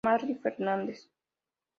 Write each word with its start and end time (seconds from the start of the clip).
Mary 0.05 0.33
Fernández. 0.41 0.99